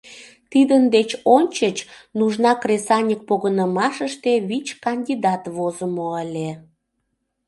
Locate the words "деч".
0.95-1.09